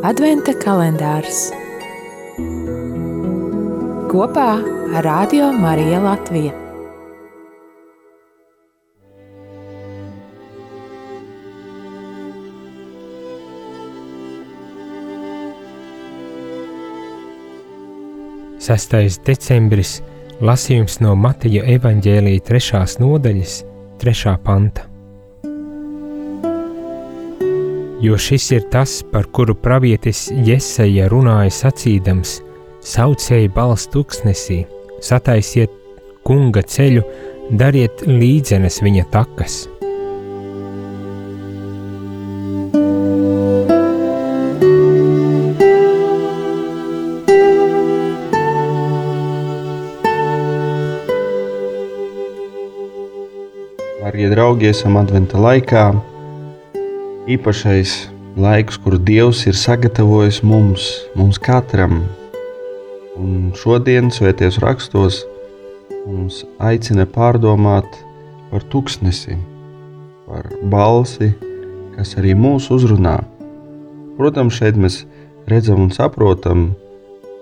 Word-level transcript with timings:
Adventa 0.00 0.54
kalendārs 0.56 1.50
kopā 4.08 4.46
ar 4.96 5.04
Radio 5.04 5.50
Mariju 5.52 5.98
Latviju. 6.00 6.54
Sestais 18.56 19.20
decembris 19.28 19.98
lasījums 20.40 21.02
no 21.04 21.12
Mateja 21.12 21.68
evaņģēlīja 21.76 22.48
trešās 22.48 22.96
nodaļas, 23.04 23.60
trešā 24.00 24.38
panta. 24.48 24.89
Jo 28.00 28.16
šis 28.16 28.46
ir 28.56 28.62
tas, 28.72 29.02
par 29.12 29.26
kuru 29.28 29.52
pravietis 29.54 30.30
Jesaja 30.46 31.04
runāja 31.12 31.52
sacīdams: 31.52 32.38
Saucēji 32.80 33.50
balss 33.52 33.90
tuksnesī, 33.92 34.62
sataisiet 35.04 35.74
kunga 36.24 36.62
ceļu, 36.64 37.04
dariet 37.60 38.00
līdzenes 38.08 38.80
viņa 38.80 39.04
takas. 39.12 39.66
Darbie 54.00 54.32
draugi, 54.32 54.72
esam 54.72 54.96
adventa 54.96 55.36
laikā. 55.36 55.90
Īpašais 57.28 58.08
laiks, 58.40 58.78
kur 58.80 58.96
Dievs 58.96 59.42
ir 59.50 59.56
sagatavojis 59.58 60.40
mums, 60.46 60.86
mums 61.18 61.36
katram. 61.42 61.98
Un 63.20 63.50
šodien, 63.58 64.08
Svētajos 64.08 64.60
rakstos, 64.64 65.20
mums 66.06 66.44
aicina 66.56 67.04
pārdomāt 67.04 68.00
par 68.48 68.64
tuksnesi, 68.72 69.36
par 70.24 70.48
balsi, 70.72 71.34
kas 71.98 72.16
arī 72.16 72.32
mūs 72.32 72.70
uzrunā. 72.72 73.18
Protams, 74.16 74.56
šeit 74.56 74.80
mēs 74.80 75.02
redzam 75.50 75.84
un 75.84 75.92
saprotam, 75.92 76.70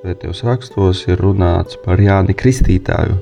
Svētajos 0.00 0.44
rakstos 0.48 1.04
ir 1.10 1.20
runāts 1.20 1.76
par 1.84 2.00
Jāni 2.00 2.32
Kristītāju 2.32 3.20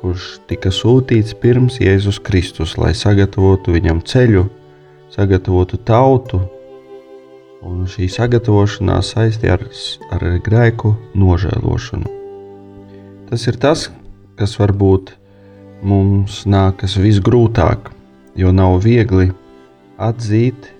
kurš 0.00 0.38
tika 0.48 0.72
sūtīts 0.72 1.34
pirms 1.40 1.76
Jēzus 1.80 2.20
Kristus, 2.24 2.76
lai 2.80 2.92
sagatavotu 2.96 3.74
viņam 3.74 4.00
ceļu, 4.06 4.46
sagatavotu 5.14 5.78
tautu, 5.86 6.40
un 7.66 7.84
šī 7.90 8.08
sagatavošanās 8.10 9.12
saistīta 9.14 9.56
ar, 9.58 9.64
ar 10.14 10.26
grēku 10.44 10.94
nožēlošanu. 11.18 12.16
Tas 13.30 13.46
ir 13.46 13.58
tas, 13.62 13.88
kas 14.38 14.56
varbūt 14.58 15.12
mums 15.86 16.42
nākas 16.50 16.96
visgrūtāk, 17.00 17.90
jo 18.38 18.52
nav 18.54 18.80
viegli 18.84 19.30
atzīt 20.00 20.70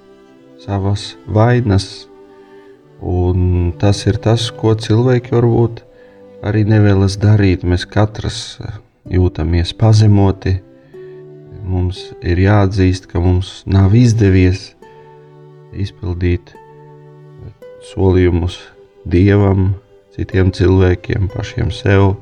savas 0.60 1.14
vainas, 1.28 2.08
un 3.00 3.72
tas 3.80 4.02
ir 4.06 4.18
tas, 4.22 4.48
ko 4.50 4.74
cilvēki 4.74 5.36
varbūt 5.36 5.84
arī 6.46 6.64
nevēlas 6.68 7.18
darīt. 7.20 7.64
Mēs 7.64 7.86
katrs 7.88 8.58
jūtamies 9.08 9.72
pazemoti. 9.76 10.58
Mums 11.70 12.00
ir 12.26 12.40
jāatzīst, 12.42 13.06
ka 13.10 13.20
mums 13.22 13.60
nav 13.68 13.92
izdevies 13.94 14.72
izpildīt 15.70 16.50
solījumus 17.92 18.56
dievam, 19.06 19.76
citiem 20.16 20.50
cilvēkiem, 20.56 21.28
pašiem 21.30 21.70
sev, 21.70 22.16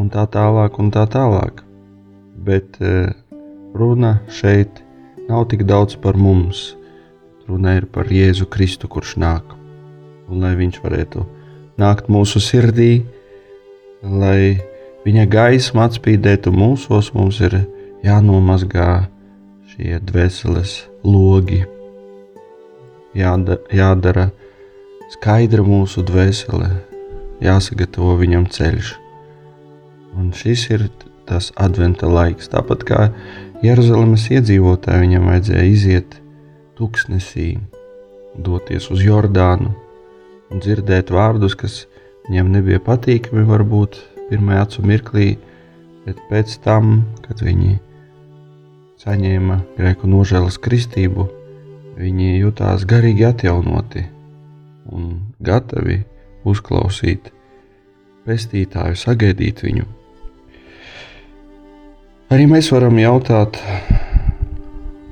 un 0.00 0.08
tā 0.08 0.24
tālāk. 0.32 0.78
Un 0.80 0.88
tā 0.94 1.04
tālāk. 1.12 1.60
Bet 2.46 2.80
e, 2.80 3.10
runa 3.76 4.16
šeit 4.32 4.80
nav 5.28 5.44
tik 5.52 5.66
daudz 5.68 5.98
par 6.00 6.16
mums. 6.16 6.72
Runa 7.44 7.76
ir 7.76 7.90
par 7.92 8.08
Jēzu 8.08 8.48
Kristu, 8.48 8.88
kurš 8.88 9.18
nāk. 9.20 9.52
Un 10.32 10.40
lai 10.40 10.54
viņš 10.56 10.80
varētu 10.80 11.26
nākt 11.80 12.08
mūsu 12.08 12.40
sirdī, 12.40 13.04
lai 14.00 14.56
viņa 15.04 15.28
gaisma 15.28 15.84
atspīdētu 15.90 16.52
mūsos, 16.54 17.12
mums 17.12 17.44
ir 17.44 17.60
jānomazgā 18.04 19.06
šie 19.72 19.98
dvēseles 20.04 20.74
logi, 21.06 21.62
jādara, 23.16 23.60
jādara 23.72 24.26
skaidra 25.14 25.64
mūsu 25.64 26.04
dvēsele, 26.06 26.68
jāsagatavo 27.44 28.18
viņam 28.20 28.44
ceļš. 28.52 28.92
Un 30.20 30.30
šis 30.36 30.66
ir 30.74 30.88
tas 31.28 31.50
adventa 31.56 32.08
laiks. 32.10 32.50
Tāpat 32.52 32.84
kā 32.86 33.00
Jeruzalemes 33.64 34.26
iedzīvotāji, 34.36 35.06
viņam 35.06 35.30
vajadzēja 35.30 35.64
iziet 35.70 36.18
tuksnesī, 36.78 37.54
doties 38.36 38.90
uz 38.92 39.00
Jordānu 39.06 39.72
un 40.52 40.60
dzirdēt 40.60 41.10
vārdus, 41.14 41.56
kas 41.56 41.84
viņiem 42.28 42.52
nebija 42.58 42.82
patīkami, 42.84 43.46
varbūt 43.48 43.96
pirmajā 44.28 44.68
acu 44.68 44.86
mirklī, 44.86 45.28
bet 46.04 46.20
pēc 46.28 46.58
tam, 46.66 47.00
kad 47.24 47.40
viņi 47.44 47.78
saņēma 49.02 49.58
grēku 49.78 50.08
nožēlas 50.10 50.58
kristību, 50.62 51.26
viņi 51.98 52.38
jutās 52.38 52.86
garīgi 52.88 53.26
atjaunoti 53.28 54.04
un 54.92 55.10
gatavi 55.44 56.00
uzklausīt 56.44 57.30
pestītāju, 58.24 58.98
sagaidīt 58.98 59.62
viņu. 59.64 59.86
Arī 62.34 62.46
mēs 62.50 62.70
varam 62.72 62.96
jautāt, 62.98 63.58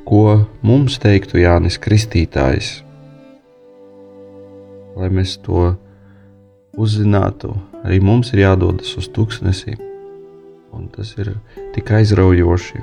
ko 0.09 0.43
mums 0.65 0.97
teiktu 1.03 1.43
Jānis 1.43 1.79
Kristītājs, 1.83 2.81
lai 4.97 5.11
mēs 5.13 5.37
to 5.45 5.75
uzzinātu, 6.77 7.53
arī 7.85 8.01
mums 8.05 8.33
ir 8.33 8.47
jādodas 8.47 8.97
uz 8.99 9.11
tūkstnesi. 9.13 9.77
Un 10.73 10.89
tas 10.89 11.11
ir 11.21 11.35
tik 11.75 11.91
aizraujoši, 11.93 12.81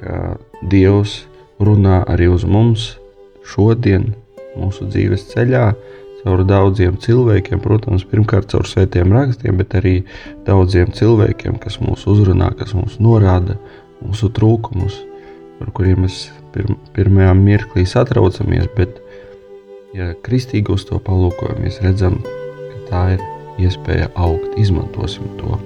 ka 0.00 0.36
Dievs 0.70 1.24
runā 1.62 2.02
arī 2.10 2.28
uz 2.32 2.44
mums 2.46 2.94
šodien, 3.48 4.12
mūsu 4.58 4.88
dzīves 4.88 5.28
ceļā, 5.32 5.66
caur 6.24 6.44
daudziem 6.48 6.96
cilvēkiem, 7.00 7.60
protams, 7.60 8.06
pirmkārt 8.08 8.48
caur 8.52 8.68
svētiem 8.68 9.12
rakstiem, 9.12 9.58
bet 9.60 9.76
arī 9.76 9.94
daudziem 10.46 10.94
cilvēkiem, 10.96 11.58
kas 11.60 11.80
mūs 11.82 12.06
uzrunā, 12.10 12.50
kas 12.56 12.72
mums 12.76 12.96
norāda 13.02 13.58
mūsu 14.00 14.30
trūkumus, 14.32 14.96
par 15.58 15.74
kuriem 15.76 16.04
mēs 16.06 16.28
pirm, 16.56 16.78
pirmajā 16.96 17.36
mirklī 17.36 17.84
satraucamies, 17.88 18.70
bet, 18.78 18.96
ja 19.96 20.14
kristīgi 20.24 20.72
uz 20.74 20.88
to 20.88 20.98
palūkojamies, 21.04 21.82
redzam, 21.84 22.18
tā 22.88 23.06
ir 23.18 23.28
iespēja 23.60 24.10
augt. 24.14 24.58
Izmantosim 24.60 25.28
to. 25.40 25.60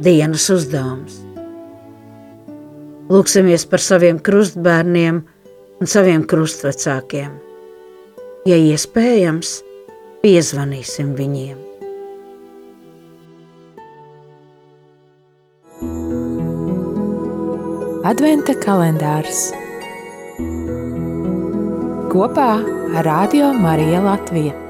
Dienas 0.00 0.46
uzdevums. 0.48 1.18
Lūksimies 3.12 3.66
par 3.68 3.82
saviem 3.84 4.16
krustbērniem 4.24 5.18
un 5.76 5.90
saviem 5.92 6.22
krustvecākiem. 6.24 7.34
Ja 8.48 8.56
iespējams, 8.56 9.58
piezvanīsim 10.22 11.10
viņiem. 11.18 11.58
Adventa 18.08 18.56
kalendārs 18.64 19.50
kopā 22.08 22.50
ar 22.96 23.04
Radio 23.04 23.52
Mariju 23.52 24.00
Latviju. 24.08 24.69